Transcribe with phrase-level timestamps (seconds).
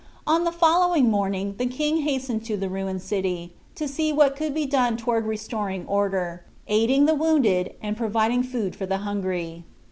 [0.25, 4.51] On the following morning the king hastened to the ruined city, to see what could
[4.51, 9.63] be done toward restoring order, aiding the wounded, and providing food for the hungry.